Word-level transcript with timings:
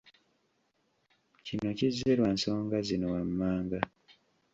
Kino 1.45 1.69
kizze 1.77 2.09
lwansonga 2.17 2.77
zino 2.87 3.05
wammanga; 3.13 3.79